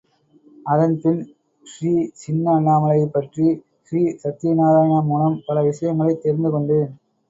அதன் 0.65 0.95
பின் 1.01 1.19
ஸ்ரீ 1.65 1.91
சின்ன 2.13 2.59
அண்ணாமலையைப் 2.59 3.13
பற்றி 3.13 3.47
ஸ்ரீ 3.83 4.03
சத்யநாராயணா 4.23 5.01
மூலம் 5.05 5.41
பல 5.47 5.61
விஷயங்களைத் 5.63 6.21
தெரிந்து 6.21 6.51
கொண்டேன். 6.51 6.91